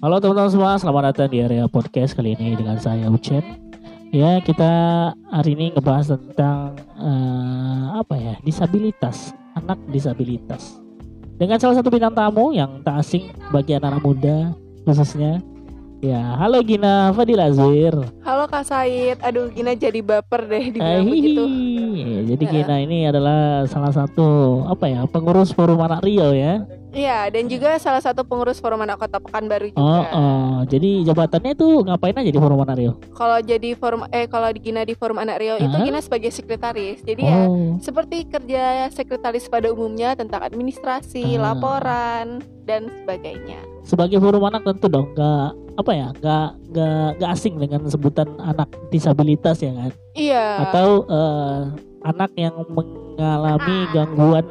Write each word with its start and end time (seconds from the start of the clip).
Halo 0.00 0.16
teman-teman 0.16 0.48
semua, 0.48 0.72
selamat 0.80 1.12
datang 1.12 1.28
di 1.28 1.44
area 1.44 1.68
podcast 1.68 2.16
kali 2.16 2.32
ini 2.32 2.56
dengan 2.56 2.80
saya 2.80 3.04
Ucen. 3.12 3.44
Ya, 4.10 4.40
kita 4.40 4.72
hari 5.28 5.52
ini 5.52 5.76
ngebahas 5.76 6.16
tentang 6.16 6.72
eh, 6.96 7.84
apa 7.94 8.16
ya? 8.16 8.34
Disabilitas, 8.40 9.36
anak 9.52 9.76
disabilitas. 9.92 10.80
Dengan 11.36 11.60
salah 11.60 11.76
satu 11.76 11.92
bintang 11.92 12.16
tamu 12.16 12.52
yang 12.52 12.80
tak 12.80 13.04
asing 13.04 13.28
bagi 13.52 13.76
anak-anak 13.76 14.00
muda 14.00 14.36
khususnya. 14.88 15.44
Ya, 16.00 16.32
halo 16.40 16.64
Gina 16.64 17.12
Fadil 17.12 17.36
Azwir. 17.36 17.92
Halo 18.24 18.48
Kak 18.48 18.64
Said, 18.64 19.20
aduh 19.20 19.52
Gina 19.52 19.76
jadi 19.76 20.00
baper 20.00 20.48
deh 20.48 20.64
Eh, 20.64 20.72
dibilang 20.72 21.04
begitu. 21.04 21.44
hihi. 21.44 22.24
Jadi. 22.24 22.44
Gina 22.48 22.76
ini 22.80 23.04
adalah 23.04 23.68
salah 23.68 23.92
satu 23.92 24.64
apa 24.64 24.88
ya? 24.88 25.04
Pengurus 25.04 25.52
Forum 25.52 25.84
Anak 25.84 26.00
Rio 26.00 26.32
ya. 26.32 26.64
Iya, 26.90 27.30
dan 27.30 27.46
juga 27.46 27.78
salah 27.78 27.98
satu 27.98 28.22
pengurus 28.22 28.58
Forum 28.58 28.82
Anak 28.82 28.98
Kota 28.98 29.16
Pekanbaru 29.16 29.70
juga. 29.70 29.78
Oh, 29.78 30.04
oh. 30.10 30.56
jadi 30.66 31.06
jabatannya 31.06 31.54
itu 31.54 31.82
ngapain 31.82 32.12
aja 32.12 32.26
di 32.26 32.36
Forum 32.36 32.60
Anak 32.60 32.76
Rio? 32.76 32.92
Kalau 33.12 33.38
jadi 33.38 33.70
forum 33.72 34.02
eh 34.08 34.26
kalau 34.26 34.50
di 34.50 34.60
Gina 34.60 34.82
di 34.82 34.92
Forum 34.92 35.16
Anak 35.16 35.38
Rio 35.38 35.54
itu 35.56 35.70
Hah? 35.70 35.82
Gina 35.82 35.98
sebagai 35.98 36.30
sekretaris. 36.30 37.00
Jadi 37.00 37.22
ya 37.22 37.38
Oh. 37.42 37.78
seperti 37.78 38.26
kerja 38.26 38.90
sekretaris 38.90 39.46
pada 39.46 39.68
umumnya 39.68 40.12
tentang 40.12 40.42
administrasi, 40.42 41.36
Ah. 41.36 41.52
laporan 41.52 42.26
dan 42.64 42.90
sebagainya. 42.96 43.58
sebagai 43.80 44.20
forum 44.20 44.44
anak 44.44 44.62
tentu 44.62 44.86
dong 44.86 45.08
nggak 45.10 45.50
apa 45.74 45.90
ya 45.90 46.08
nggak 46.14 46.46
nggak 46.70 47.06
nggak 47.16 47.30
asing 47.32 47.56
dengan 47.56 47.80
sebutan 47.88 48.28
anak 48.38 48.68
disabilitas 48.88 49.58
ya 49.58 49.72
kan 49.72 49.90
Iya. 50.12 50.46
atau 50.68 50.88
eh, 51.08 51.60
anak 52.02 52.30
yang 52.36 52.54
mengalami 52.68 53.76
gangguan 53.90 54.44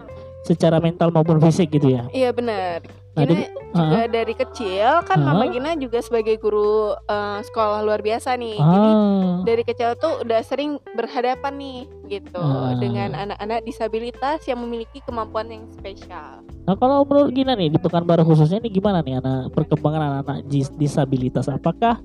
secara 0.49 0.77
mental 0.77 1.09
maupun 1.09 1.37
fisik 1.39 1.69
gitu 1.69 1.93
ya 1.93 2.09
Iya 2.09 2.33
benar. 2.33 2.81
Nah, 3.09 3.25
Gina 3.25 3.33
jadi- 3.35 3.49
juga 3.69 4.01
dari 4.07 4.33
kecil 4.33 4.89
kan 5.03 5.17
Mama 5.19 5.43
Hah? 5.43 5.49
Gina 5.49 5.71
juga 5.75 5.99
sebagai 5.99 6.35
guru 6.35 6.93
eh, 6.95 7.39
sekolah 7.43 7.81
luar 7.81 7.99
biasa 7.99 8.33
nih. 8.33 8.57
Jadi 8.57 8.89
ah 8.89 9.17
dari 9.39 9.63
kecil 9.63 9.95
tuh 9.95 10.21
udah 10.21 10.41
sering 10.41 10.77
berhadapan 10.91 11.53
nih 11.55 11.79
gitu 12.07 12.37
Ah. 12.37 12.75
dengan 12.75 13.15
anak-anak 13.15 13.63
disabilitas 13.63 14.43
yang 14.43 14.59
memiliki 14.59 14.99
kemampuan 15.01 15.47
yang 15.47 15.63
spesial. 15.69 16.41
nah 16.61 16.75
kalau 16.75 17.01
menurut 17.01 17.31
Gina 17.31 17.53
nih 17.53 17.69
di 17.69 17.79
Pekanbaru 17.79 18.21
khususnya 18.23 18.59
ini 18.59 18.69
gimana 18.69 18.99
nih 18.99 19.17
anak 19.17 19.49
perkembangan 19.51 20.01
anak-anak 20.03 20.45
dis- 20.45 20.73
disabilitas 20.75 21.47
apakah 21.47 21.97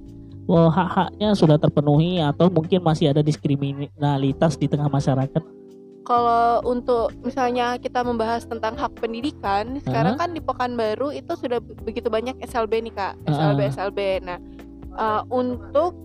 oh, 0.44 0.68
hak-haknya 0.68 1.32
sudah 1.32 1.56
terpenuhi 1.56 2.16
atau 2.18 2.48
mungkin 2.48 2.80
masih 2.80 3.08
ada 3.08 3.20
diskriminalitas 3.20 4.54
di 4.54 4.66
tengah 4.66 4.88
masyarakat 4.88 5.42
Kalau 6.04 6.60
untuk 6.62 7.16
misalnya 7.20 7.76
kita 7.76 8.00
membahas 8.00 8.44
tentang 8.44 8.76
hak 8.76 8.92
pendidikan, 8.94 9.80
sekarang 9.80 10.14
kan 10.16 10.30
di 10.30 10.40
Pekanbaru 10.40 11.10
itu 11.10 11.32
sudah 11.32 11.58
be- 11.58 11.76
begitu 11.80 12.06
banyak 12.06 12.36
SLB 12.40 12.84
nih 12.84 12.92
kak, 12.92 13.16
SLB 13.26 13.60
Ah. 13.62 13.70
SLB. 13.70 13.98
Nah 14.20 14.38
eh, 14.94 15.22
untuk 15.26 15.96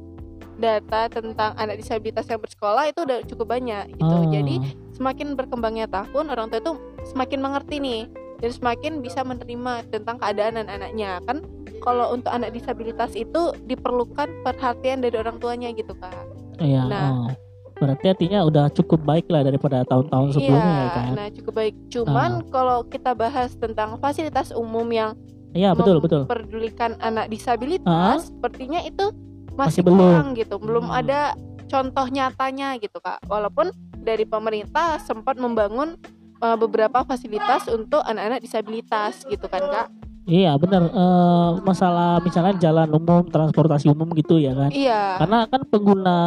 data 0.55 1.07
tentang 1.07 1.55
anak 1.55 1.77
disabilitas 1.77 2.25
yang 2.25 2.37
bersekolah 2.37 2.87
itu 2.87 2.99
udah 3.01 3.23
cukup 3.23 3.47
banyak 3.49 3.91
gitu. 3.93 4.15
Ah. 4.17 4.27
Jadi 4.29 4.55
semakin 4.91 5.35
berkembangnya 5.35 5.87
tahun 5.87 6.27
orang 6.27 6.47
tua 6.47 6.59
itu 6.59 6.73
semakin 7.05 7.39
mengerti 7.39 7.75
nih 7.77 8.01
dan 8.39 8.51
semakin 8.51 8.91
bisa 8.99 9.19
menerima 9.21 9.87
tentang 9.89 10.15
keadaan 10.15 10.55
anak-anaknya 10.57 11.19
kan 11.23 11.43
kalau 11.79 12.11
untuk 12.11 12.27
anak 12.29 12.51
disabilitas 12.51 13.11
itu 13.13 13.51
diperlukan 13.63 14.27
perhatian 14.43 14.99
dari 14.99 15.15
orang 15.15 15.39
tuanya 15.39 15.71
gitu 15.71 15.91
kak 15.93 16.11
Iya, 16.57 16.83
Nah. 16.85 17.07
oh. 17.23 17.31
Berarti 17.79 18.05
artinya 18.07 18.39
udah 18.43 18.65
cukup 18.69 18.99
baik 19.01 19.25
lah 19.27 19.41
daripada 19.41 19.81
tahun-tahun 19.83 20.35
sebelumnya 20.35 20.67
ya 20.69 20.77
iya 20.77 20.87
kan? 20.91 21.11
nah 21.15 21.27
cukup 21.31 21.53
baik 21.55 21.75
cuman 21.89 22.31
kalau 22.49 22.77
kita 22.83 23.11
bahas 23.13 23.55
tentang 23.55 23.95
fasilitas 23.97 24.51
umum 24.51 24.85
yang 24.85 25.15
Iya 25.49 25.73
betul 25.73 25.97
betul. 25.97 26.23
memperdulikan 26.23 26.93
anak 26.99 27.25
disabilitas 27.27 27.89
Ah. 27.89 28.21
sepertinya 28.21 28.85
itu 28.85 29.09
Masih 29.49 29.57
masih, 29.57 29.81
belum. 29.81 29.97
kurang 29.97 30.27
gitu 30.35 30.55
belum 30.55 30.85
Hmm. 30.85 30.99
ada 30.99 31.21
contoh 31.65 32.05
nyatanya 32.05 32.77
gitu 32.77 32.97
kak 32.97 33.17
walaupun 33.25 33.73
dari 33.97 34.23
pemerintah 34.23 34.99
sempat 34.99 35.35
membangun 35.35 35.97
uh, 36.37 36.53
beberapa 36.53 37.01
fasilitas 37.01 37.65
untuk 37.67 37.99
anak-anak 38.01 38.39
disabilitas 38.39 39.25
gitu 39.25 39.45
kan 39.45 39.63
kak 39.65 39.87
Iya 40.29 40.53
benar. 40.61 40.93
Eh, 40.93 41.49
masalah 41.65 42.21
misalnya 42.21 42.53
jalan 42.61 42.89
umum, 42.93 43.25
transportasi 43.25 43.89
umum 43.89 44.05
gitu 44.13 44.37
ya 44.37 44.53
kan? 44.53 44.69
iya 44.69 45.17
Karena 45.17 45.49
kan 45.49 45.65
pengguna 45.65 46.17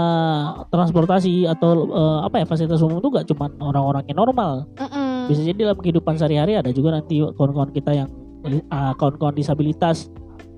transportasi 0.74 1.46
atau 1.46 1.86
eh, 1.86 2.18
apa 2.26 2.42
ya 2.42 2.46
fasilitas 2.50 2.82
umum 2.82 2.98
itu 2.98 3.08
gak 3.14 3.30
cuma 3.30 3.46
orang-orang 3.62 4.02
yang 4.10 4.18
normal. 4.18 4.66
Mm-mm. 4.74 5.30
Bisa 5.30 5.46
jadi 5.46 5.70
dalam 5.70 5.78
kehidupan 5.78 6.18
sehari-hari 6.18 6.58
ada 6.58 6.74
juga 6.74 6.98
nanti 6.98 7.22
kawan-kawan 7.22 7.70
kita 7.70 7.94
yang 7.94 8.10
eh, 8.50 8.92
kawan-kawan 8.98 9.38
disabilitas 9.38 10.10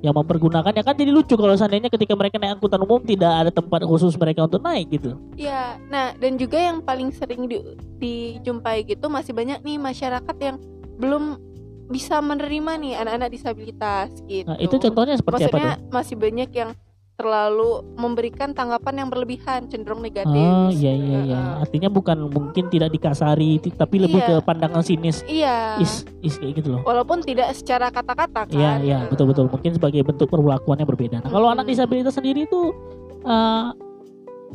yang 0.05 0.12
mempergunakannya 0.12 0.84
kan 0.84 0.93
jadi 0.93 1.09
lucu 1.09 1.32
kalau 1.32 1.56
seandainya 1.56 1.88
ketika 1.88 2.12
mereka 2.12 2.37
naik 2.37 2.61
angkutan 2.61 2.76
umum 2.84 3.00
tidak 3.00 3.32
ada 3.41 3.49
tempat 3.49 3.88
khusus 3.88 4.12
mereka 4.21 4.44
untuk 4.44 4.61
naik 4.61 4.93
gitu. 4.93 5.16
Iya, 5.32 5.81
nah 5.88 6.12
dan 6.21 6.37
juga 6.37 6.61
yang 6.61 6.84
paling 6.84 7.09
sering 7.09 7.49
di- 7.49 7.65
dijumpai 7.97 8.84
gitu 8.84 9.09
masih 9.09 9.32
banyak 9.32 9.65
nih 9.65 9.81
masyarakat 9.81 10.37
yang 10.44 10.61
belum 11.00 11.41
bisa 11.86 12.18
menerima 12.18 12.72
nih 12.80 12.92
anak-anak 12.96 13.30
disabilitas 13.30 14.08
gitu. 14.24 14.48
Nah, 14.48 14.56
itu 14.56 14.74
contohnya 14.78 15.14
seperti 15.14 15.46
Maksudnya 15.46 15.72
apa 15.72 15.80
tuh? 15.80 15.92
masih 15.92 16.16
banyak 16.16 16.50
yang 16.50 16.70
terlalu 17.14 17.70
memberikan 17.94 18.50
tanggapan 18.50 18.94
yang 18.98 19.08
berlebihan, 19.08 19.70
cenderung 19.70 20.02
negatif. 20.02 20.34
Oh 20.34 20.66
iya 20.66 20.90
iya 20.90 21.18
iya. 21.22 21.40
Artinya 21.62 21.86
bukan 21.86 22.26
mungkin 22.26 22.66
tidak 22.66 22.90
dikasari 22.90 23.62
tapi 23.70 24.02
lebih 24.02 24.18
Iya. 24.18 24.28
ke 24.28 24.36
pandangan 24.42 24.82
sinis. 24.82 25.22
Iya. 25.24 25.78
Is 25.78 26.02
is 26.20 26.34
kayak 26.36 26.58
gitu 26.58 26.74
loh. 26.74 26.82
Walaupun 26.82 27.22
tidak 27.22 27.54
secara 27.54 27.94
kata-kata 27.94 28.50
kan. 28.50 28.54
Iya 28.54 28.72
iya 28.82 28.98
betul 29.06 29.30
betul 29.30 29.46
mungkin 29.46 29.70
sebagai 29.70 30.02
bentuk 30.02 30.26
perlakuannya 30.26 30.82
berbeda. 30.82 31.22
Nah, 31.22 31.30
kalau 31.30 31.46
Mm-mm. 31.46 31.62
anak 31.62 31.70
disabilitas 31.70 32.18
sendiri 32.18 32.50
itu 32.50 32.74
eh, 33.22 33.64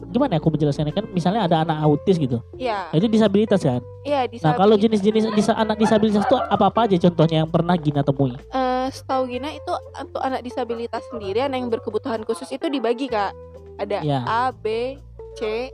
gimana 0.09 0.35
ya 0.35 0.39
aku 0.39 0.49
menjelaskannya 0.49 0.95
kan 0.95 1.05
misalnya 1.11 1.43
ada 1.43 1.61
anak 1.61 1.77
autis 1.83 2.15
gitu. 2.15 2.39
Iya. 2.55 2.87
Nah, 2.89 2.95
itu 2.95 3.07
disabilitas 3.07 3.59
kan. 3.59 3.81
Iya, 4.01 4.25
Nah, 4.41 4.55
kalau 4.55 4.79
disabilitas. 4.79 4.81
jenis-jenis 5.03 5.23
disa- 5.35 5.59
anak 5.59 5.77
disabilitas 5.77 6.23
itu 6.23 6.37
apa-apa 6.39 6.87
aja 6.87 6.97
contohnya 7.01 7.43
yang 7.43 7.51
pernah 7.51 7.75
Gina 7.75 8.01
temui? 8.01 8.31
Eh, 8.31 8.87
setahu 8.89 9.27
Gina 9.27 9.51
itu 9.51 9.73
untuk 9.95 10.21
anak 10.23 10.41
disabilitas 10.41 11.03
sendiri 11.09 11.43
anak 11.43 11.57
yang 11.59 11.69
berkebutuhan 11.69 12.23
khusus 12.23 12.47
itu 12.47 12.65
dibagi 12.65 13.05
kak 13.05 13.35
ada 13.77 13.99
Ya. 14.01 14.23
A 14.23 14.49
B 14.49 14.95
C 15.35 15.69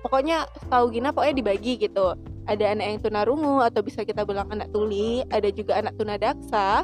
pokoknya 0.00 0.44
setahu 0.58 0.90
Gina 0.90 1.10
pokoknya 1.10 1.34
dibagi 1.34 1.78
gitu 1.78 2.12
ada 2.44 2.64
anak 2.64 2.86
yang 2.86 2.98
tunarungu 2.98 3.60
atau 3.60 3.80
bisa 3.80 4.02
kita 4.02 4.24
bilang 4.24 4.48
anak 4.48 4.68
tuli 4.68 5.22
ada 5.28 5.48
juga 5.48 5.78
anak 5.78 5.94
tunadaksa 5.94 6.82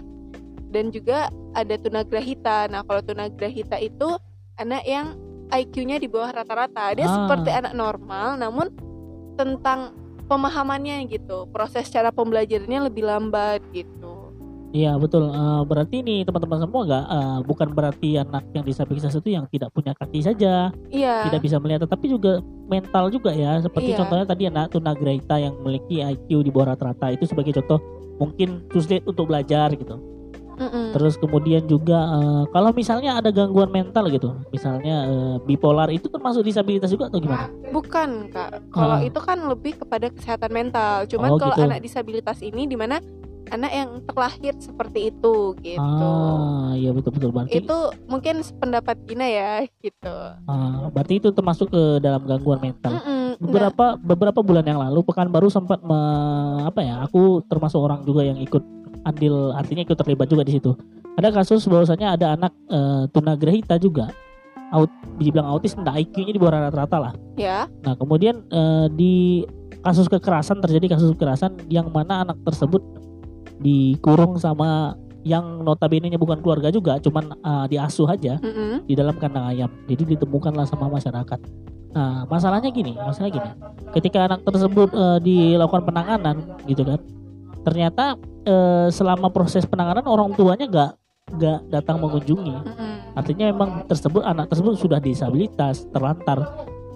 dan 0.71 0.84
juga 0.89 1.27
ada 1.53 1.75
tunagrahita 1.75 2.69
nah 2.69 2.83
kalau 2.83 3.01
tunagrahita 3.01 3.78
itu 3.78 4.09
anak 4.56 4.83
yang 4.84 5.15
IQ-nya 5.54 6.03
di 6.03 6.09
bawah 6.10 6.34
rata-rata 6.34 6.91
dia 6.92 7.06
Ah. 7.06 7.15
seperti 7.15 7.50
anak 7.50 7.72
normal 7.72 8.34
namun 8.37 8.66
tentang 9.34 9.94
pemahamannya 10.25 11.04
gitu 11.06 11.47
proses 11.50 11.87
cara 11.88 12.09
pembelajarannya 12.10 12.88
lebih 12.88 13.04
lambat 13.04 13.60
gitu 13.70 14.25
Iya 14.75 14.98
betul. 14.98 15.31
Eh, 15.31 15.62
berarti 15.70 16.03
ini 16.03 16.26
teman-teman 16.26 16.66
semua 16.66 16.82
nggak 16.82 17.04
eh, 17.06 17.38
bukan 17.47 17.69
berarti 17.70 18.19
anak 18.19 18.42
yang 18.59 18.66
disabilitas 18.66 19.15
itu 19.15 19.31
yang 19.31 19.47
tidak 19.47 19.70
punya 19.70 19.94
kaki 19.94 20.19
saja, 20.19 20.75
iya 20.91 21.31
tidak 21.31 21.47
bisa 21.47 21.62
melihat, 21.62 21.86
tetapi 21.86 22.10
juga 22.10 22.42
mental 22.66 23.06
juga 23.06 23.31
ya. 23.31 23.62
Seperti 23.62 23.94
Iya. 23.94 24.03
contohnya 24.03 24.26
tadi 24.26 24.50
anak 24.50 24.75
tunagrahita 24.75 25.38
yang 25.38 25.54
memiliki 25.62 26.03
IQ 26.03 26.42
di 26.42 26.50
bawah 26.50 26.75
rata-rata 26.75 27.15
itu 27.15 27.22
sebagai 27.22 27.54
contoh 27.62 27.78
mungkin 28.19 28.66
sulit 28.75 29.06
untuk 29.06 29.31
belajar 29.31 29.71
gitu. 29.78 29.94
Mm-mm. 30.54 30.94
Terus 30.94 31.15
kemudian 31.16 31.62
juga 31.65 31.98
eh, 32.15 32.42
kalau 32.48 32.70
misalnya 32.70 33.19
ada 33.19 33.28
gangguan 33.28 33.69
mental 33.69 34.06
gitu, 34.09 34.32
misalnya 34.48 34.97
eh, 35.04 35.37
bipolar 35.42 35.91
itu 35.91 36.06
termasuk 36.06 36.42
disabilitas 36.42 36.88
juga 36.88 37.10
atau 37.10 37.19
gimana? 37.19 37.50
Bukan 37.70 38.31
kak, 38.31 38.70
kalau 38.70 38.98
Ah. 38.98 39.03
itu 39.03 39.19
kan 39.19 39.38
lebih 39.42 39.76
kepada 39.76 40.06
kesehatan 40.09 40.50
mental. 40.50 41.04
Cuman 41.06 41.31
Oh, 41.34 41.38
kalau 41.38 41.54
gitu. 41.59 41.66
anak 41.66 41.81
disabilitas 41.81 42.38
ini 42.41 42.65
di 42.65 42.75
mana 42.75 43.03
anak 43.44 43.71
yang 43.71 43.91
terlahir 44.03 44.56
seperti 44.56 45.12
itu 45.12 45.53
gitu. 45.60 46.09
Ah, 46.09 46.72
iya 46.72 46.91
betul 46.91 47.12
betul 47.12 47.28
berarti. 47.28 47.60
Itu 47.60 47.77
mungkin 48.06 48.41
pendapat 48.56 48.97
Gina 49.04 49.27
ya 49.27 49.53
gitu. 49.83 50.16
ah, 50.48 50.89
berarti 50.89 51.21
itu 51.21 51.28
termasuk 51.28 51.68
ke 51.68 51.83
dalam 52.01 52.24
gangguan 52.24 52.62
mental. 52.62 52.95
Mm-mm. 52.95 53.12
Nah, 53.34 53.51
beberapa 53.51 53.86
beberapa 53.98 54.41
bulan 54.41 54.62
yang 54.62 54.78
lalu 54.78 55.03
Pekanbaru 55.03 55.51
sempat 55.51 55.83
me- 55.83 56.62
apa 56.65 56.80
ya 56.80 57.03
aku 57.03 57.42
termasuk 57.45 57.83
orang 57.83 58.06
juga 58.06 58.22
yang 58.22 58.39
ikut 58.39 58.62
andil 59.04 59.53
artinya 59.54 59.84
ikut 59.84 59.97
terlibat 59.97 60.27
juga 60.28 60.42
di 60.45 60.56
situ 60.56 60.72
ada 61.15 61.30
kasus 61.30 61.65
bahwasanya 61.71 62.18
ada 62.18 62.27
anak 62.34 62.53
eh, 62.68 63.04
tunagrahita 63.12 63.78
juga 63.78 64.10
out 64.74 64.91
dibilang 65.21 65.47
autis 65.47 65.78
enggak 65.78 66.03
IQ-nya 66.09 66.33
di 66.34 66.41
bawah 66.41 66.59
rata-rata 66.59 66.97
lah 66.98 67.12
ya, 67.39 67.71
nah 67.86 67.95
kemudian 67.95 68.42
eh, 68.51 68.86
di 68.91 69.45
kasus 69.84 70.09
kekerasan 70.09 70.65
terjadi 70.65 70.98
kasus 70.98 71.15
kekerasan 71.15 71.60
yang 71.71 71.92
mana 71.92 72.27
anak 72.27 72.41
tersebut 72.42 72.83
dikurung 73.62 74.41
sama 74.41 74.98
yang 75.24 75.65
notabene-nya 75.65 76.21
bukan 76.21 76.39
keluarga 76.45 76.68
juga 76.68 77.01
cuman 77.01 77.33
eh, 77.33 77.66
diasuh 77.72 78.06
aja 78.12 78.36
mm-mm. 78.39 78.84
di 78.84 78.95
dalam 78.95 79.16
kandang 79.16 79.48
ayam. 79.48 79.71
Jadi 79.89 80.15
ditemukanlah 80.15 80.68
sama 80.68 80.92
masyarakat. 80.92 81.41
Nah, 81.95 82.27
masalahnya 82.28 82.68
gini, 82.74 82.92
masalah 82.98 83.33
gini. 83.33 83.51
Ketika 83.97 84.28
anak 84.28 84.45
tersebut 84.45 84.92
eh, 84.92 85.18
dilakukan 85.24 85.89
penanganan, 85.89 86.36
gitu 86.68 86.84
kan, 86.84 87.01
ternyata 87.65 88.15
eh, 88.45 88.89
selama 88.93 89.33
proses 89.33 89.65
penanganan 89.65 90.05
orang 90.05 90.37
tuanya 90.37 90.69
nggak 90.69 90.91
nggak 91.34 91.59
datang 91.72 91.99
mengunjungi. 91.99 92.55
Artinya 93.15 93.49
memang 93.51 93.89
tersebut 93.89 94.22
anak 94.22 94.53
tersebut 94.53 94.77
sudah 94.77 95.01
disabilitas 95.01 95.89
terlantar 95.91 96.45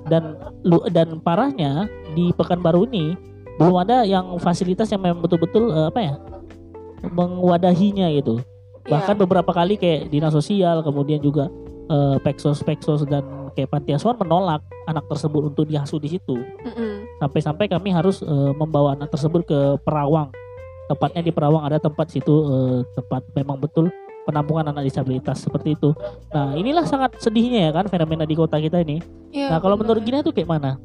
dan 0.07 0.37
lu 0.63 0.83
dan 0.93 1.19
parahnya 1.21 1.89
di 2.13 2.33
Pekanbaru 2.33 2.89
ini 2.91 3.17
belum 3.59 3.75
ada 3.83 4.07
yang 4.07 4.39
fasilitas 4.39 4.89
yang 4.91 5.03
memang 5.03 5.25
betul-betul 5.25 5.73
eh, 5.73 5.87
apa 5.91 6.01
ya 6.01 6.15
mengwadahinya 7.07 8.11
gitu 8.15 8.43
bahkan 8.89 9.15
Iya. 9.15 9.23
beberapa 9.23 9.53
kali 9.53 9.77
kayak 9.77 10.09
dinas 10.09 10.33
sosial 10.33 10.81
kemudian 10.81 11.21
juga 11.21 11.53
eh, 11.87 12.17
peksos 12.25 12.65
peksos 12.65 13.05
dan 13.05 13.53
kayak 13.53 13.69
panti 13.69 13.93
asuhan 13.93 14.17
menolak 14.17 14.65
anak 14.89 15.05
tersebut 15.07 15.53
untuk 15.53 15.69
diasuh 15.69 16.01
di 16.01 16.17
situ 16.17 16.41
Mm-mm. 16.41 17.21
sampai-sampai 17.21 17.69
kami 17.69 17.93
harus 17.93 18.25
eh, 18.25 18.53
membawa 18.57 18.97
anak 18.97 19.13
tersebut 19.13 19.45
ke 19.45 19.59
Perawang 19.85 20.33
tepatnya 20.89 21.23
di 21.23 21.31
Perawang 21.31 21.63
ada 21.69 21.79
tempat 21.79 22.09
situ 22.09 22.33
eh, 22.49 22.79
tempat 22.97 23.23
memang 23.37 23.61
betul 23.61 23.93
penampungan 24.25 24.73
anak 24.73 24.85
disabilitas 24.85 25.41
seperti 25.45 25.77
itu. 25.77 25.93
Nah 26.33 26.53
inilah 26.57 26.85
sangat 26.85 27.17
sedihnya 27.21 27.69
ya 27.69 27.73
kan 27.73 27.89
fenomena 27.89 28.25
di 28.29 28.37
kota 28.37 28.61
kita 28.61 28.81
ini. 28.85 29.01
Iya, 29.33 29.53
nah 29.53 29.59
kalau 29.61 29.77
menurut 29.77 30.05
Gina 30.05 30.21
itu 30.21 30.33
kayak 30.33 30.49
mana? 30.49 30.77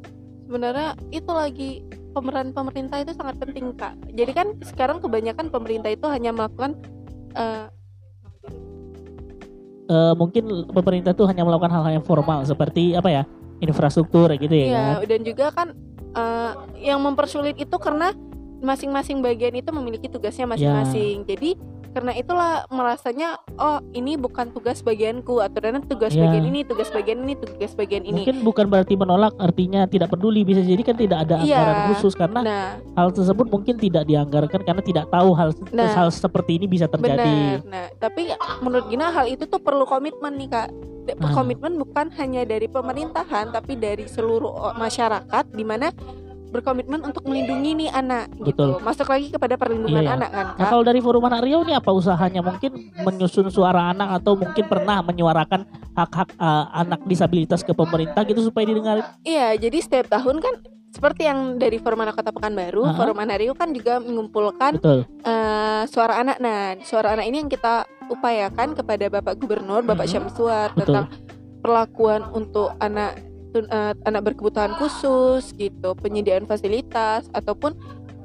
Sebenarnya 0.44 0.96
itu 1.12 1.30
lagi 1.32 1.70
pemeran 2.16 2.52
pemerintah 2.56 3.00
itu 3.04 3.12
sangat 3.16 3.36
penting 3.40 3.72
kak. 3.76 3.96
Jadi 4.12 4.32
kan 4.32 4.46
sekarang 4.64 5.00
kebanyakan 5.00 5.52
pemerintah 5.52 5.92
itu 5.92 6.08
hanya 6.08 6.32
melakukan 6.32 6.76
eh, 7.36 7.68
Eh, 9.84 10.14
mungkin 10.16 10.64
pemerintah 10.72 11.12
tuh 11.12 11.28
hanya 11.28 11.44
melakukan 11.44 11.68
hal-hal 11.68 12.00
yang 12.00 12.06
formal 12.08 12.40
seperti 12.40 12.96
apa 12.96 13.12
ya 13.12 13.22
infrastruktur 13.60 14.32
gitu 14.32 14.48
ya 14.56 14.64
Iya, 14.64 14.80
kan? 14.80 14.96
dan 15.04 15.20
juga 15.20 15.46
kan 15.52 15.68
eh, 16.16 16.52
yang 16.88 17.04
mempersulit 17.04 17.52
itu 17.60 17.76
karena 17.76 18.16
masing-masing 18.64 19.20
bagian 19.20 19.54
itu 19.54 19.70
memiliki 19.70 20.08
tugasnya 20.08 20.48
masing-masing. 20.48 21.22
Ya. 21.22 21.36
Jadi 21.36 21.50
karena 21.94 22.10
itulah 22.10 22.66
merasanya 22.74 23.38
oh 23.54 23.78
ini 23.94 24.18
bukan 24.18 24.50
tugas 24.50 24.82
bagianku 24.82 25.38
atau 25.38 25.62
dan 25.62 25.78
tugas 25.86 26.10
Ya. 26.10 26.26
bagian 26.26 26.50
ini, 26.50 26.66
tugas 26.66 26.90
bagian 26.90 27.22
ini, 27.22 27.38
tugas 27.38 27.70
bagian 27.70 28.02
ini. 28.02 28.26
mungkin 28.26 28.42
bukan 28.42 28.66
berarti 28.66 28.98
menolak 28.98 29.30
artinya 29.38 29.86
tidak 29.86 30.10
peduli 30.10 30.42
bisa 30.42 30.58
jadi 30.58 30.82
kan 30.82 30.98
tidak 30.98 31.22
ada 31.22 31.38
Iya. 31.38 31.54
anggaran 31.54 31.78
khusus 31.94 32.18
karena 32.18 32.40
Nah, 32.42 32.68
hal 32.98 33.14
tersebut 33.14 33.46
mungkin 33.46 33.78
tidak 33.78 34.10
dianggarkan 34.10 34.60
karena 34.66 34.82
tidak 34.82 35.06
tahu 35.06 35.38
hal 35.38 35.54
Nah. 35.70 35.86
hal 35.94 36.10
seperti 36.10 36.58
ini 36.58 36.66
bisa 36.66 36.90
terjadi 36.90 37.62
benar. 37.62 37.62
Nah, 37.62 37.86
tapi 37.94 38.22
menurut 38.58 38.90
Gina 38.90 39.14
hal 39.14 39.30
itu 39.30 39.46
tuh 39.46 39.62
perlu 39.62 39.86
komitmen 39.86 40.34
nih 40.34 40.50
kak. 40.50 40.68
Komitmen 41.30 41.76
bukan 41.76 42.10
hanya 42.16 42.42
dari 42.42 42.64
pemerintahan 42.64 43.52
tapi 43.52 43.76
dari 43.76 44.08
seluruh 44.08 44.72
masyarakat 44.74 45.44
di 45.52 45.60
mana 45.60 45.92
berkomitmen 46.54 47.02
untuk 47.02 47.26
melindungi 47.26 47.70
nih 47.74 47.90
anak 47.90 48.30
Betul. 48.30 48.46
gitu. 48.46 48.66
Masuk 48.78 49.10
lagi 49.10 49.34
kepada 49.34 49.58
perlindungan 49.58 50.06
Iya, 50.06 50.14
anak 50.14 50.30
kan 50.30 50.46
Nah 50.54 50.66
kalau 50.70 50.84
dari 50.86 51.02
Forum 51.02 51.26
Anak 51.26 51.42
Riau 51.42 51.66
ini 51.66 51.74
apa 51.74 51.90
usahanya? 51.90 52.40
Mungkin 52.40 52.70
menyusun 53.02 53.50
suara 53.50 53.90
anak 53.90 54.22
atau 54.22 54.38
mungkin 54.38 54.64
pernah 54.64 55.02
menyuarakan 55.02 55.66
hak-hak 55.98 56.30
uh, 56.38 56.70
anak 56.72 57.02
disabilitas 57.04 57.66
ke 57.66 57.74
pemerintah 57.74 58.22
gitu 58.22 58.38
supaya 58.46 58.64
didengar. 58.64 59.18
Iya, 59.26 59.58
jadi 59.58 59.78
setiap 59.82 60.06
tahun 60.06 60.38
kan 60.38 60.54
seperti 60.94 61.26
yang 61.26 61.58
dari 61.58 61.82
Forum 61.82 62.06
Anak 62.06 62.14
Kota 62.14 62.30
Pekanbaru, 62.30 62.86
Aha. 62.86 62.94
Forum 62.94 63.18
Anak 63.18 63.42
Riau 63.42 63.58
kan 63.58 63.74
juga 63.74 63.98
mengumpulkan 63.98 64.78
Betul. 64.78 65.02
eh, 65.26 65.82
suara 65.90 66.22
anak. 66.22 66.38
Nah, 66.38 66.78
suara 66.86 67.18
anak 67.18 67.26
ini 67.26 67.42
yang 67.42 67.50
kita 67.50 67.82
upayakan 68.06 68.78
kepada 68.78 69.10
Bapak 69.10 69.34
Gubernur, 69.42 69.82
Bapak 69.82 70.06
Mhm. 70.06 70.12
Syamsuar 70.14 70.70
Betul. 70.70 70.86
tentang 70.86 71.06
perlakuan 71.58 72.22
untuk 72.30 72.76
anak 72.78 73.18
eh, 73.62 73.94
anak 74.08 74.32
berkebutuhan 74.32 74.74
khusus 74.74 75.54
gitu, 75.54 75.94
penyediaan 75.98 76.48
fasilitas 76.48 77.30
ataupun 77.30 77.78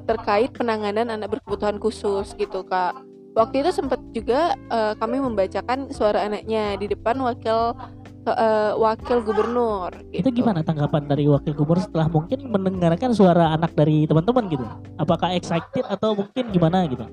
terkait 0.08 0.50
penanganan 0.50 1.06
anak 1.12 1.38
berkebutuhan 1.38 1.78
khusus 1.78 2.34
gitu, 2.34 2.66
Kak. 2.66 2.98
Waktu 3.38 3.62
itu 3.62 3.70
sempat 3.70 4.02
juga 4.10 4.58
eh, 4.58 4.94
kami 4.98 5.22
membacakan 5.22 5.94
suara 5.94 6.26
anaknya 6.26 6.74
di 6.74 6.90
depan 6.90 7.14
wakil 7.22 7.78
eh, 8.26 8.72
wakil 8.74 9.22
gubernur. 9.22 9.94
Itu 10.10 10.34
gitu. 10.34 10.42
gimana 10.42 10.66
tanggapan 10.66 11.06
dari 11.06 11.30
wakil 11.30 11.54
gubernur 11.54 11.86
setelah 11.86 12.10
mungkin 12.10 12.50
mendengarkan 12.50 13.14
suara 13.14 13.54
anak 13.54 13.70
dari 13.78 14.10
teman-teman 14.10 14.50
gitu? 14.50 14.66
Apakah 14.98 15.30
excited 15.38 15.86
atau 15.86 16.18
mungkin 16.18 16.50
gimana 16.50 16.90
gitu? 16.90 17.06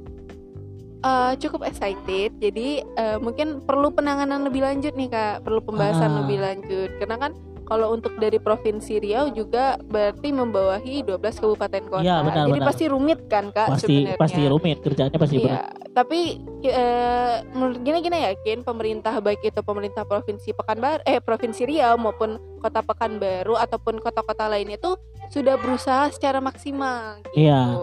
Eh, 0.98 1.34
cukup 1.38 1.62
excited 1.70 2.34
jadi 2.42 2.82
eh, 2.82 3.18
mungkin 3.22 3.62
perlu 3.62 3.94
penanganan 3.94 4.50
lebih 4.50 4.66
lanjut 4.66 4.98
nih 4.98 5.08
kak 5.14 5.46
perlu 5.46 5.62
pembahasan 5.62 6.10
Ah. 6.10 6.18
lebih 6.26 6.42
lanjut 6.42 6.90
karena 6.98 7.16
kan 7.22 7.32
kalau 7.68 7.92
untuk 7.92 8.16
dari 8.16 8.40
provinsi 8.40 9.04
Riau 9.04 9.28
juga 9.30 9.76
berarti 9.84 10.32
membawahi 10.32 11.04
12 11.04 11.20
kabupaten 11.44 11.84
kota 11.92 12.02
Iya, 12.02 12.24
benar, 12.24 12.46
jadi 12.48 12.60
benar. 12.64 12.70
pasti 12.72 12.86
rumit 12.88 13.20
kan 13.28 13.46
kak 13.52 13.68
Pasti 13.76 13.84
sebenarnya 13.84 14.16
pasti 14.18 14.42
rumit 14.48 14.78
kerjaannya 14.80 15.20
pasti 15.20 15.36
berat. 15.44 15.52
Iya, 15.52 15.64
tapi 15.92 16.20
eh, 16.64 17.36
menurut 17.52 17.78
gini 17.84 17.98
gini 18.00 18.18
yakin 18.24 18.64
pemerintah 18.64 19.14
baik 19.20 19.44
itu 19.44 19.60
pemerintah 19.62 20.08
provinsi 20.08 20.56
Pekanbaru 20.56 21.04
eh 21.04 21.20
provinsi 21.20 21.62
Riau 21.68 22.00
maupun 22.00 22.40
kota 22.64 22.80
Pekanbaru 22.80 23.60
ataupun 23.60 24.00
kota-kota 24.00 24.48
lainnya 24.48 24.80
tuh 24.80 24.96
sudah 25.28 25.60
berusaha 25.60 26.08
secara 26.10 26.40
maksimal 26.40 27.20
gitu. 27.28 27.46
Iya. 27.46 27.76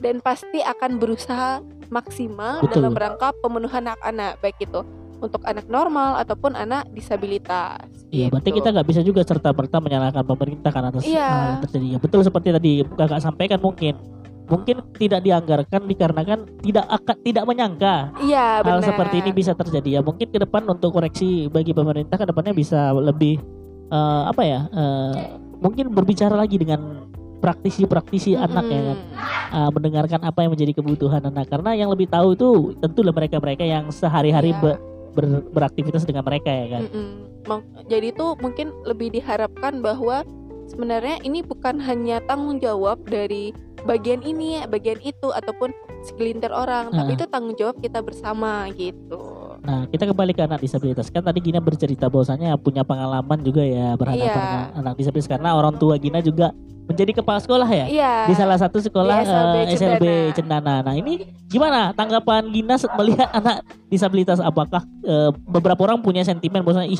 Dan 0.00 0.24
pasti 0.24 0.64
akan 0.64 0.96
berusaha 0.96 1.60
maksimal 1.92 2.64
Betul. 2.64 2.80
dalam 2.80 2.96
rangka 2.96 3.36
pemenuhan 3.44 3.84
hak 3.84 4.00
anak 4.00 4.40
baik 4.40 4.56
itu 4.64 4.80
untuk 5.20 5.44
anak 5.44 5.68
normal 5.68 6.18
ataupun 6.18 6.52
anak 6.52 6.88
disabilitas. 6.90 7.84
Iya, 8.08 8.28
berarti 8.28 8.50
gitu. 8.50 8.58
kita 8.58 8.68
nggak 8.72 8.88
bisa 8.88 9.00
juga 9.00 9.20
serta 9.22 9.52
merta 9.52 9.78
menyalahkan 9.78 10.24
pemerintah 10.24 10.70
karena 10.70 10.88
atas 10.90 11.04
Iya. 11.04 11.24
hal 11.24 11.46
yang 11.46 11.62
terjadi. 11.62 11.86
Ya, 11.86 11.98
betul 11.98 12.20
seperti 12.20 12.48
tadi 12.50 12.72
kakak 12.84 13.20
sampaikan 13.20 13.60
mungkin 13.60 13.94
mungkin 14.50 14.82
tidak 14.98 15.22
dianggarkan 15.22 15.86
dikarenakan 15.86 16.38
tidak 16.58 16.82
akan 16.90 17.16
tidak 17.22 17.44
menyangka 17.46 18.10
Iya, 18.18 18.66
hal 18.66 18.82
benar. 18.82 18.88
seperti 18.90 19.22
ini 19.22 19.30
bisa 19.30 19.54
terjadi 19.54 19.88
ya 19.88 20.00
mungkin 20.02 20.26
ke 20.26 20.42
depan 20.42 20.66
untuk 20.66 20.90
koreksi 20.90 21.46
bagi 21.46 21.70
pemerintah 21.70 22.18
ke 22.18 22.26
depannya 22.26 22.50
bisa 22.50 22.90
lebih 22.90 23.38
eh, 23.86 24.22
apa 24.26 24.42
ya 24.42 24.66
eh, 24.66 25.38
mungkin 25.62 25.94
berbicara 25.94 26.34
lagi 26.34 26.58
dengan 26.58 27.06
praktisi-praktisi 27.40 28.34
anak 28.34 28.66
ya 28.66 28.80
kan 28.90 28.98
eh, 29.54 29.70
mendengarkan 29.70 30.20
apa 30.20 30.42
yang 30.42 30.50
menjadi 30.50 30.72
kebutuhan 30.74 31.22
anak 31.24 31.46
karena 31.46 31.70
yang 31.74 31.86
lebih 31.86 32.10
tahu 32.10 32.34
itu 32.34 32.48
tentulah 32.78 33.14
mereka-mereka 33.14 33.62
yang 33.62 33.86
sehari-hari 33.88 34.50
Iya. 34.50 34.58
Be- 35.10 35.22
ber- 35.22 35.44
beraktivitas 35.50 36.02
dengan 36.02 36.22
mereka 36.22 36.48
ya 36.48 36.66
kan 36.70 36.82
Mm-mm. 36.86 37.08
Mak- 37.44 37.66
Jadi 37.88 38.06
itu 38.12 38.26
mungkin 38.36 38.70
lebih 38.84 39.10
diharapkan 39.10 39.80
bahwa 39.80 40.22
sebenarnya 40.66 41.18
ini 41.20 41.40
bukan 41.40 41.80
hanya 41.80 42.22
tanggung 42.22 42.60
jawab 42.60 43.02
dari 43.02 43.50
bagian 43.82 44.20
ini, 44.20 44.60
bagian 44.68 45.00
itu 45.00 45.32
ataupun 45.32 45.72
segelintir 46.02 46.52
orang, 46.52 46.92
tapi 46.92 47.12
Ah. 47.12 47.16
itu 47.16 47.24
tanggung 47.26 47.56
jawab 47.56 47.80
kita 47.80 48.00
bersama 48.00 48.68
gitu. 48.70 49.56
Nah, 49.60 49.84
kita 49.86 50.04
kembali 50.06 50.32
ke 50.32 50.42
anak 50.42 50.60
disabilitas. 50.60 51.08
Kan 51.08 51.20
tadi 51.20 51.40
Gina 51.40 51.60
bercerita 51.60 52.06
bahwasanya 52.06 52.56
punya 52.56 52.80
pengalaman 52.80 53.40
juga 53.40 53.60
ya 53.60 53.96
berhadapan 53.96 54.24
Iya. 54.26 54.36
dengan 54.38 54.64
anak 54.78 54.94
disabilitas 54.96 55.28
karena 55.30 55.50
orang 55.52 55.76
tua 55.76 55.96
Gina 55.96 56.20
juga 56.20 56.52
menjadi 56.90 57.12
kepala 57.14 57.38
sekolah 57.38 57.64
ya 57.66 57.86
Iya. 57.86 58.12
di 58.26 58.34
salah 58.34 58.58
satu 58.58 58.82
sekolah 58.82 59.22
SLB 59.22 59.54
eh, 59.56 59.64
SLB 59.78 60.04
Cendana. 60.34 60.34
Cendana. 60.34 60.74
Nah, 60.82 60.94
ini 60.98 61.12
gimana 61.46 61.94
tanggapan 61.94 62.50
Gina 62.50 62.74
melihat 62.98 63.30
anak 63.30 63.62
disabilitas? 63.86 64.42
Apakah 64.42 64.82
eh, 65.06 65.30
beberapa 65.46 65.86
orang 65.86 66.02
punya 66.02 66.26
sentimen 66.26 66.66
bahwasanya 66.66 66.90
ih 66.90 66.98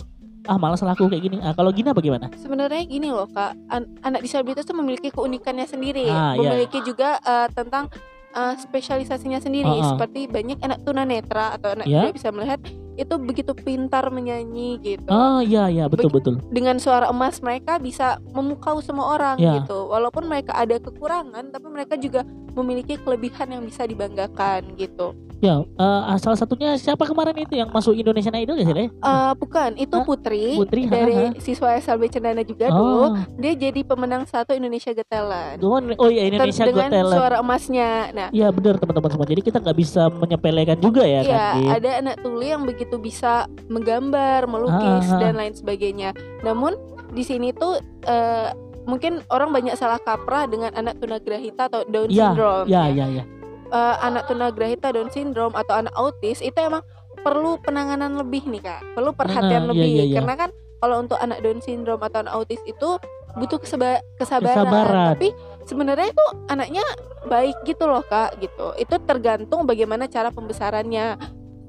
ah 0.49 0.57
malas 0.57 0.81
lah 0.81 0.95
aku 0.95 1.11
kayak 1.11 1.21
gini. 1.21 1.37
Ah, 1.43 1.53
kalau 1.53 1.69
Gina 1.69 1.91
bagaimana? 1.91 2.31
Sebenarnya 2.33 2.81
gini 2.83 3.13
loh 3.13 3.29
kak, 3.29 3.53
An- 3.69 3.91
anak 4.01 4.25
disabilitas 4.25 4.65
itu 4.65 4.73
memiliki 4.73 5.13
keunikannya 5.13 5.69
sendiri, 5.69 6.09
Ah, 6.09 6.33
iya. 6.33 6.55
memiliki 6.55 6.81
juga 6.81 7.21
eh, 7.21 7.49
tentang 7.53 7.91
eh, 8.31 8.55
spesialisasinya 8.57 9.37
sendiri. 9.37 9.69
Ah, 9.69 9.83
ah. 9.83 9.89
Seperti 9.93 10.31
banyak 10.31 10.59
anak 10.63 10.81
tunanetra 10.81 11.59
atau 11.59 11.75
anak 11.75 11.85
tidak 11.85 12.15
bisa 12.15 12.29
melihat 12.31 12.59
itu 13.01 13.15
begitu 13.17 13.57
pintar 13.57 14.13
menyanyi 14.13 14.77
gitu. 14.85 15.09
Oh 15.09 15.41
iya 15.41 15.73
iya 15.73 15.89
betul 15.89 16.13
betul. 16.13 16.37
dengan 16.53 16.77
suara 16.77 17.09
emas 17.09 17.41
mereka 17.41 17.81
bisa 17.81 18.21
memukau 18.37 18.85
semua 18.85 19.17
orang 19.17 19.37
Ya. 19.41 19.65
gitu. 19.65 19.89
Walaupun 19.89 20.29
mereka 20.29 20.53
ada 20.53 20.77
kekurangan, 20.77 21.49
tapi 21.49 21.67
mereka 21.73 21.97
juga 21.97 22.29
memiliki 22.53 23.01
kelebihan 23.01 23.57
yang 23.57 23.63
bisa 23.65 23.89
dibanggakan 23.89 24.77
gitu. 24.77 25.17
Ya 25.41 25.65
eh, 25.65 26.17
salah 26.21 26.37
satunya 26.37 26.77
siapa 26.77 27.09
kemarin 27.09 27.33
itu 27.35 27.57
yang 27.57 27.73
masuk 27.73 27.97
Indonesian 27.97 28.37
Idol 28.37 28.61
ya 28.61 28.65
sih? 28.65 28.77
Le? 28.77 28.85
Eh 28.93 29.33
bukan, 29.35 29.73
itu 29.75 29.97
Hah? 29.97 30.05
Putri, 30.05 30.53
Putri, 30.55 30.85
ha, 30.85 30.93
dari 30.93 31.15
ha. 31.17 31.27
siswa 31.41 31.73
SLB 31.75 32.13
Cendana 32.13 32.45
juga 32.45 32.69
dulu. 32.69 33.01
Oh, 33.09 33.11
Dia 33.41 33.57
jadi 33.57 33.81
pemenang 33.81 34.29
satu 34.29 34.53
Indonesia 34.53 34.93
Got 34.93 35.09
Talent. 35.09 35.59
oh 35.65 36.09
iya 36.09 36.29
Indonesia 36.29 36.69
Got 36.69 36.77
dengan 36.77 36.91
Talent. 36.93 37.17
suara 37.17 37.37
emasnya. 37.41 37.91
Nah, 38.13 38.29
Iya 38.31 38.53
benar 38.53 38.77
teman-teman 38.77 39.11
semua. 39.11 39.27
Jadi 39.27 39.41
kita 39.41 39.59
nggak 39.59 39.79
bisa 39.81 40.03
menyepelekan 40.13 40.77
juga 40.77 41.03
ya 41.03 41.21
Iya, 41.25 41.33
kan. 41.33 41.55
Ada 41.81 41.91
anak 42.05 42.17
tuli 42.21 42.47
yang 42.53 42.69
begitu 42.69 43.01
bisa 43.01 43.49
menggambar, 43.67 44.45
melukis 44.45 45.09
Ah, 45.09 45.09
ah, 45.09 45.17
ah. 45.17 45.21
dan 45.25 45.35
lain 45.41 45.55
sebagainya. 45.57 46.13
Namun 46.45 46.77
di 47.11 47.25
sini 47.25 47.51
tuh 47.51 47.81
eh, 48.05 48.53
mungkin 48.85 49.25
orang 49.29 49.51
banyak 49.51 49.73
salah 49.73 49.97
kaprah 49.99 50.45
dengan 50.45 50.77
anak 50.77 51.01
tunagrahita 51.01 51.73
atau 51.73 51.81
Down 51.89 52.13
Iya, 52.13 52.29
syndrome. 52.29 52.67
Ya 52.69 52.85
ya. 52.89 53.09
ya 53.09 53.25
ya. 53.25 53.25
Eh, 53.71 53.97
anak 54.03 54.27
tunagrahita 54.27 54.91
Down 54.91 55.15
syndrome 55.15 55.55
atau 55.55 55.79
anak 55.79 55.95
autis 55.95 56.43
itu 56.43 56.59
emang 56.59 56.83
perlu 57.23 57.55
penanganan 57.63 58.19
lebih 58.19 58.43
nih 58.51 58.67
kak, 58.67 58.83
perlu 58.99 59.15
perhatian 59.15 59.71
Nah, 59.71 59.71
iya, 59.71 59.71
lebih 59.71 59.91
iya, 59.95 60.05
iya. 60.11 60.17
karena 60.19 60.35
kan 60.35 60.51
kalau 60.83 60.97
untuk 60.99 61.19
anak 61.23 61.39
Down 61.39 61.63
syndrome 61.63 62.03
atau 62.03 62.19
anak 62.27 62.35
autis 62.35 62.59
itu 62.67 62.99
butuh 63.39 63.63
keseba- 63.63 64.03
kesabaran. 64.19 64.67
Kesabaran. 64.67 65.09
Tapi 65.15 65.29
sebenarnya 65.71 66.11
itu 66.11 66.25
anaknya 66.51 66.83
baik 67.31 67.63
gitu 67.63 67.87
loh 67.87 68.03
kak, 68.03 68.43
gitu. 68.43 68.75
Itu 68.75 68.99
tergantung 69.07 69.63
bagaimana 69.71 70.11
cara 70.11 70.35
pembesarannya. 70.35 71.15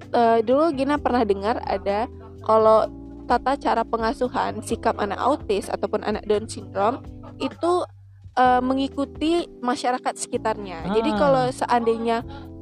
Eh, 0.09 0.39
dulu 0.41 0.73
Gina 0.73 0.97
pernah 0.97 1.21
dengar 1.21 1.61
ada 1.61 2.09
kalau 2.41 2.89
tata 3.29 3.61
cara 3.61 3.85
pengasuhan 3.85 4.65
sikap 4.65 4.97
anak 4.97 5.21
autis 5.21 5.69
ataupun 5.69 6.01
anak 6.01 6.25
Down 6.25 6.49
syndrome 6.49 7.05
itu 7.37 7.85
eh, 8.31 8.61
mengikuti 8.63 9.47
masyarakat 9.59 10.13
sekitarnya. 10.15 10.87
Jadi 10.95 11.09
Ah. 11.11 11.17
kalau 11.17 11.43
seandainya 11.51 12.17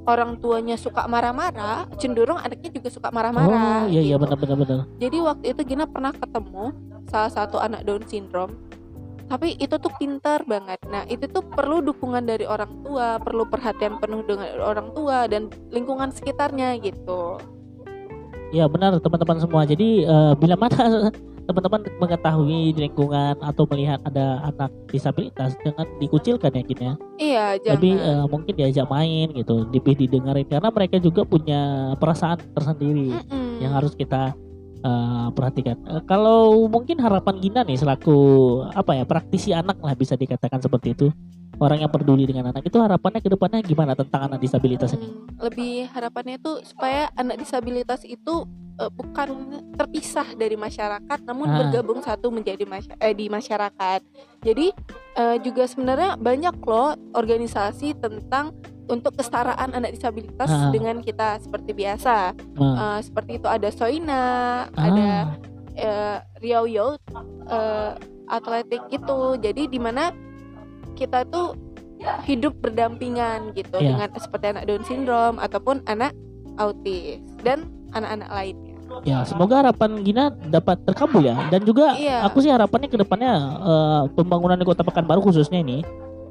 orang 0.09 0.41
tuanya 0.41 0.73
suka 0.73 1.05
marah-marah, 1.05 1.85
cenderung 2.01 2.41
anaknya 2.41 2.73
juga 2.73 2.89
suka 2.89 3.13
marah-marah. 3.13 3.85
Oh 3.85 3.91
iya 3.91 4.01
iya 4.01 4.15
gitu. 4.17 4.25
benar 4.25 4.37
benar 4.41 4.57
benar. 4.57 4.79
Jadi 4.97 5.17
waktu 5.21 5.45
itu 5.53 5.61
Gina 5.69 5.85
pernah 5.85 6.09
ketemu 6.09 6.73
salah 7.05 7.29
satu 7.29 7.61
anak 7.61 7.85
Down 7.85 8.01
syndrome. 8.09 8.57
Tapi 9.29 9.53
itu 9.61 9.77
tuh 9.77 9.93
pintar 10.01 10.41
banget. 10.49 10.81
Nah, 10.89 11.05
itu 11.05 11.29
tuh 11.29 11.45
perlu 11.45 11.85
dukungan 11.85 12.25
dari 12.25 12.49
orang 12.49 12.81
tua, 12.81 13.21
perlu 13.21 13.45
perhatian 13.45 14.01
penuh 14.01 14.25
dengan 14.25 14.57
orang 14.57 14.89
tua 14.97 15.29
dan 15.29 15.53
lingkungan 15.69 16.09
sekitarnya 16.09 16.81
gitu. 16.81 17.37
Ya 18.49 18.65
benar 18.65 18.97
teman-teman 18.97 19.37
semua. 19.37 19.61
Jadi 19.69 20.01
eh, 20.01 20.33
bila 20.33 20.57
mana 20.57 21.13
teman-teman 21.49 21.81
mengetahui 21.97 22.77
di 22.77 22.79
lingkungan 22.85 23.33
atau 23.41 23.65
melihat 23.73 23.97
ada 24.05 24.45
anak 24.53 24.69
disabilitas 24.93 25.57
jangan 25.65 25.89
dikucilkan 25.97 26.53
ya 26.53 26.61
gini 26.61 26.83
ya. 26.85 26.93
Iya, 27.17 27.45
jangan. 27.65 27.73
Lebih 27.73 27.93
eh, 27.97 28.25
mungkin 28.29 28.53
diajak 28.53 28.85
main 28.85 29.27
gitu, 29.33 29.55
lebih 29.73 29.97
didengarin 29.97 30.45
karena 30.45 30.69
mereka 30.69 31.01
juga 31.01 31.25
punya 31.25 31.93
perasaan 31.97 32.37
tersendiri 32.53 33.17
Mm-mm. 33.17 33.65
yang 33.65 33.73
harus 33.73 33.97
kita 33.97 34.37
eh, 34.85 35.27
perhatikan. 35.33 35.81
Eh, 35.89 36.05
kalau 36.05 36.69
mungkin 36.69 37.01
harapan 37.01 37.41
Gina 37.41 37.65
nih 37.65 37.81
selaku 37.81 38.17
apa 38.69 39.01
ya 39.01 39.03
praktisi 39.09 39.49
anak 39.49 39.81
lah 39.81 39.97
bisa 39.97 40.13
dikatakan 40.13 40.61
seperti 40.61 40.93
itu. 40.93 41.09
Orang 41.59 41.77
yang 41.77 41.91
peduli 41.91 42.23
dengan 42.23 42.49
anak 42.49 42.63
itu 42.63 42.79
harapannya 42.79 43.19
ke 43.19 43.27
depannya 43.27 43.59
gimana 43.61 43.91
tentang 43.91 44.25
anak 44.25 44.39
disabilitas 44.39 44.95
ini? 44.95 45.03
Hmm, 45.03 45.35
lebih 45.41 45.91
harapannya 45.91 46.39
tuh 46.39 46.63
supaya 46.63 47.11
anak 47.13 47.35
disabilitas 47.37 48.01
itu 48.03 48.47
eh, 48.79 48.87
bukan 48.87 49.27
terpisah 49.75 50.23
dari 50.33 50.55
masyarakat 50.55 51.19
namun 51.21 51.45
Ah. 51.45 51.59
bergabung 51.59 51.99
satu 51.99 52.31
menjadi 52.31 52.63
masy- 52.63 52.95
eh, 52.95 53.11
di 53.11 53.27
masyarakat. 53.27 53.99
Jadi 54.39 54.71
eh, 55.13 55.37
juga 55.41 55.67
sebenarnya 55.67 56.15
banyak 56.15 56.55
loh 56.61 56.95
organisasi 57.11 57.99
tentang 57.99 58.55
untuk 58.87 59.13
kesetaraan 59.13 59.75
anak 59.75 59.91
disabilitas 59.91 60.47
Ah. 60.47 60.71
dengan 60.71 60.97
kita 60.99 61.37
seperti 61.37 61.75
biasa. 61.75 62.31
Nah, 62.55 62.75
Eh, 62.95 62.99
seperti 63.03 63.31
itu 63.35 63.47
ada 63.47 63.67
Soina, 63.69 64.23
ah, 64.65 64.79
ada 64.79 65.35
eh, 65.75 66.17
Riau 66.39 66.63
Youth 66.63 67.03
eh, 67.45 67.91
atletik 68.27 68.87
gitu. 68.87 69.35
Jadi 69.35 69.67
di 69.67 69.77
mana 69.77 70.07
kita 70.99 71.23
tuh 71.25 71.55
hidup 72.23 72.59
berdampingan 72.59 73.55
gitu 73.55 73.79
Iya. 73.79 73.95
dengan 73.95 74.09
seperti 74.15 74.45
anak 74.51 74.63
Down 74.67 74.83
syndrome 74.83 75.37
ataupun 75.39 75.83
anak 75.85 76.11
autis 76.55 77.23
dan 77.39 77.67
anak-anak 77.91 78.29
lainnya. 78.29 78.75
Ya, 79.05 79.21
semoga 79.21 79.61
harapan 79.61 80.01
Gina 80.01 80.33
dapat 80.49 80.81
terkabul 80.83 81.21
ya. 81.23 81.37
Dan 81.47 81.61
juga 81.63 81.93
Iya. 81.95 82.25
aku 82.25 82.41
sih 82.41 82.51
harapannya 82.51 82.89
ke 82.89 82.97
depannya 82.97 83.33
eh, 83.61 84.01
pembangunan 84.11 84.57
di 84.57 84.65
Kota 84.65 84.81
Pekanbaru 84.83 85.23
khususnya 85.23 85.61
ini 85.61 85.85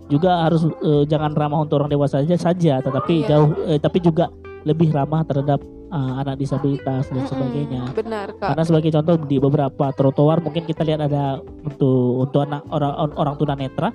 juga 0.09 0.45
harus 0.49 0.65
eh, 0.65 1.05
jangan 1.07 1.33
ramah 1.37 1.63
untuk 1.63 1.81
orang 1.81 1.93
dewasa 1.93 2.21
saja 2.25 2.37
saja, 2.37 2.75
tetapi 2.81 3.25
Iya. 3.25 3.29
jauh 3.31 3.51
eh, 3.69 3.79
tapi 3.79 4.01
juga 4.01 4.29
lebih 4.67 4.91
ramah 4.91 5.23
terhadap 5.23 5.61
eh, 5.89 6.13
anak 6.19 6.35
disabilitas 6.37 7.09
dan 7.09 7.23
Mm-mm, 7.23 7.31
sebagainya. 7.31 7.83
Benar 7.95 8.27
kak. 8.37 8.49
Karena 8.53 8.65
sebagai 8.67 8.91
contoh 8.91 9.15
di 9.23 9.37
beberapa 9.39 9.85
trotoar 9.95 10.41
mungkin 10.43 10.65
kita 10.65 10.83
lihat 10.83 11.01
ada 11.07 11.39
untuk 11.63 12.27
untuk 12.27 12.41
anak 12.43 12.65
orang 12.69 12.93
orang 13.15 13.35
tunanetra 13.39 13.89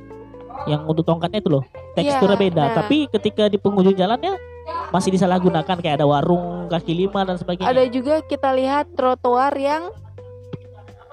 yang 0.70 0.88
untuk 0.88 1.04
tongkatnya 1.04 1.40
itu 1.44 1.50
loh 1.52 1.64
teksturnya 1.94 2.38
Iya, 2.38 2.44
beda, 2.50 2.64
nah. 2.64 2.76
tapi 2.84 2.98
ketika 3.12 3.44
di 3.52 3.58
penghujung 3.62 3.94
jalannya 3.94 4.34
masih 4.90 5.14
disalahgunakan 5.14 5.76
kayak 5.78 6.02
ada 6.02 6.08
warung 6.08 6.70
kaki 6.70 6.94
lima 6.94 7.26
dan 7.26 7.38
sebagainya. 7.38 7.70
Ada 7.70 7.84
juga 7.90 8.22
kita 8.24 8.54
lihat 8.54 8.94
trotoar 8.94 9.54
yang 9.58 9.90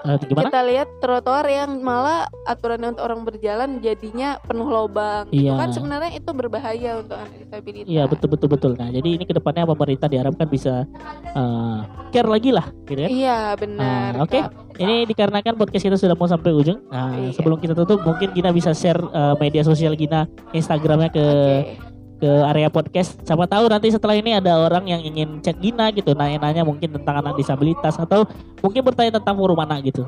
Eh, 0.00 0.16
gimana? 0.24 0.48
kita 0.48 0.62
lihat 0.64 0.88
trotoar 0.98 1.44
yang 1.44 1.70
malah 1.78 2.24
aturan 2.44 2.80
untuk 2.82 3.02
orang 3.02 3.20
berjalan 3.20 3.78
jadinya 3.78 4.40
penuh 4.40 4.64
lobang. 4.64 5.28
Itu 5.28 5.44
Iya. 5.44 5.54
kan 5.56 5.68
sebenarnya 5.70 6.10
itu 6.14 6.30
berbahaya 6.30 6.90
untuk 6.98 7.16
anak 7.16 7.36
disabilitas. 7.36 7.86
Iya 7.86 8.02
betul 8.04 8.28
betul 8.28 8.48
betul. 8.48 8.72
Nah 8.74 8.88
jadi 8.88 9.08
ini 9.10 9.24
ke 9.24 9.32
depannya 9.32 9.64
pemerintah 9.64 10.06
diharapkan 10.06 10.46
bisa 10.46 10.88
eh, 11.30 11.78
care 12.10 12.26
lagi 12.26 12.50
lah, 12.50 12.66
gitu 12.84 13.00
kan? 13.00 13.10
Iya 13.10 13.38
benar. 13.54 14.10
Ah, 14.16 14.24
oke. 14.24 14.38
Kak. 14.40 14.50
Ini 14.80 15.04
dikarenakan 15.04 15.54
podcast 15.54 15.84
kita 15.84 15.96
sudah 15.96 16.16
mau 16.16 16.24
sampai 16.24 16.50
ujung. 16.50 16.80
Nah 16.88 17.12
Iya. 17.12 17.36
sebelum 17.36 17.60
kita 17.60 17.76
tutup 17.76 18.00
mungkin 18.00 18.32
Gina 18.32 18.50
bisa 18.50 18.72
share 18.72 18.98
eh, 18.98 19.34
media 19.36 19.60
sosial 19.60 19.92
Gina, 19.92 20.24
Instagramnya 20.50 21.10
ke 21.10 21.20
Oke. 21.20 21.89
Ke 22.20 22.28
area 22.46 22.68
podcast. 22.68 23.16
Siapa 23.24 23.48
tahu 23.48 23.66
nanti 23.66 23.88
setelah 23.88 24.12
ini 24.14 24.36
ada 24.36 24.60
orang 24.60 24.84
yang 24.84 25.00
ingin 25.00 25.40
chat 25.40 25.56
Gina 25.56 25.88
gitu, 25.90 26.12
nanya-nanya 26.12 26.62
mungkin 26.62 26.92
tentang 26.92 27.24
anak 27.24 27.40
disabilitas 27.40 27.96
atau 27.96 28.28
mungkin 28.60 28.84
bertanya 28.84 29.16
tentang 29.18 29.40
forum 29.40 29.58
anak 29.58 29.88
gitu. 29.88 30.04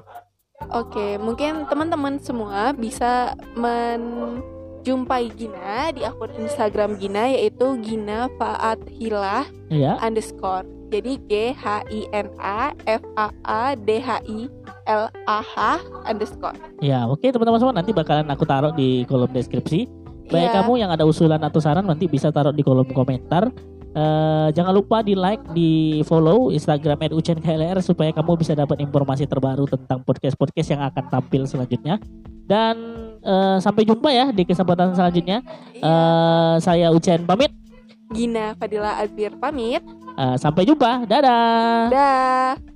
Oke, 0.70 1.18
mungkin 1.18 1.66
teman-teman 1.66 2.22
semua 2.22 2.70
bisa 2.70 3.34
menjumpai 3.58 5.32
Gina 5.34 5.90
di 5.90 6.06
akun 6.06 6.30
Instagram 6.38 7.00
Gina 7.00 7.26
yaitu 7.26 7.74
Gina 7.82 8.30
Faat 8.38 8.78
Hilah 8.86 9.42
Iya. 9.72 9.98
underscore. 9.98 10.68
Jadi 10.92 11.16
G 11.24 11.32
H 11.56 11.88
I 11.88 12.04
N 12.12 12.28
A 12.36 12.76
F 12.84 13.00
A 13.16 13.32
A 13.48 13.72
D 13.72 13.96
H 13.96 14.20
I 14.28 14.44
L 14.84 15.08
A 15.24 15.40
H 15.40 15.80
underscore. 16.04 16.52
Ya, 16.84 17.08
oke 17.08 17.24
teman-teman 17.24 17.58
semua 17.58 17.72
nanti 17.72 17.96
bakalan 17.96 18.28
aku 18.28 18.44
taruh 18.44 18.76
di 18.76 19.08
kolom 19.08 19.32
deskripsi. 19.32 20.01
Baik 20.32 20.48
Iya. 20.48 20.54
kamu 20.64 20.72
yang 20.80 20.90
ada 20.90 21.04
usulan 21.04 21.38
atau 21.44 21.60
saran 21.60 21.84
nanti 21.84 22.08
bisa 22.08 22.32
taruh 22.32 22.56
di 22.56 22.64
kolom 22.64 22.88
komentar. 22.88 23.52
Eh, 23.92 24.48
jangan 24.56 24.72
lupa 24.72 25.04
di 25.04 25.12
like, 25.12 25.44
di 25.52 26.00
follow 26.08 26.48
Instagram 26.48 27.12
@ucenklr 27.12 27.76
supaya 27.84 28.08
kamu 28.08 28.40
bisa 28.40 28.56
dapat 28.56 28.80
informasi 28.80 29.28
terbaru 29.28 29.68
tentang 29.68 30.00
podcast-podcast 30.00 30.68
yang 30.72 30.82
akan 30.88 31.04
tampil 31.12 31.44
selanjutnya. 31.44 32.00
Dan 32.48 32.74
eh, 33.20 33.60
sampai 33.60 33.84
jumpa 33.84 34.08
ya 34.08 34.32
di 34.32 34.48
kesempatan 34.48 34.96
selanjutnya. 34.96 35.44
Eh, 35.76 36.54
saya 36.64 36.88
Ucen 36.88 37.28
pamit. 37.28 37.52
Gina 38.16 38.56
Fadila 38.56 38.96
Azir 38.96 39.36
pamit. 39.36 39.84
Eh, 40.16 40.36
sampai 40.40 40.64
jumpa. 40.64 41.04
Dadah. 41.04 41.92
Dah. 41.92 42.71